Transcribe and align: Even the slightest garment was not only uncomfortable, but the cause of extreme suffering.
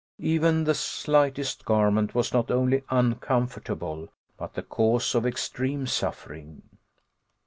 Even 0.17 0.63
the 0.63 0.73
slightest 0.73 1.63
garment 1.63 2.15
was 2.15 2.33
not 2.33 2.49
only 2.49 2.81
uncomfortable, 2.89 4.09
but 4.35 4.55
the 4.55 4.63
cause 4.63 5.13
of 5.13 5.27
extreme 5.27 5.85
suffering. 5.85 6.63